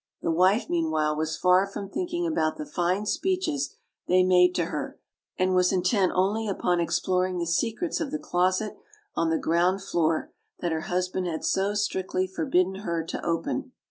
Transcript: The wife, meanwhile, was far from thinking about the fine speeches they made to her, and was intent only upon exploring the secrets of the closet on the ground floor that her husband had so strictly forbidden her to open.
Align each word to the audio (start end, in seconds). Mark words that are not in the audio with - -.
The 0.23 0.31
wife, 0.31 0.67
meanwhile, 0.67 1.15
was 1.15 1.37
far 1.37 1.67
from 1.67 1.87
thinking 1.87 2.25
about 2.25 2.57
the 2.57 2.65
fine 2.65 3.05
speeches 3.05 3.75
they 4.07 4.23
made 4.23 4.55
to 4.55 4.65
her, 4.73 4.99
and 5.37 5.53
was 5.53 5.71
intent 5.71 6.11
only 6.15 6.47
upon 6.47 6.79
exploring 6.79 7.37
the 7.37 7.45
secrets 7.45 7.99
of 8.01 8.09
the 8.09 8.17
closet 8.17 8.75
on 9.15 9.29
the 9.29 9.37
ground 9.37 9.83
floor 9.83 10.31
that 10.59 10.71
her 10.71 10.81
husband 10.89 11.27
had 11.27 11.45
so 11.45 11.75
strictly 11.75 12.25
forbidden 12.25 12.77
her 12.77 13.03
to 13.03 13.23
open. 13.23 13.73